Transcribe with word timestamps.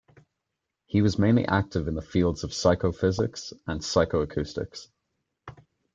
He 0.87 1.03
was 1.03 1.19
mainly 1.19 1.45
active 1.45 1.87
in 1.87 1.93
the 1.93 2.01
fields 2.01 2.43
of 2.43 2.55
psychophysics 2.55 3.53
and 3.67 3.81
psychoacoustics. 3.81 4.87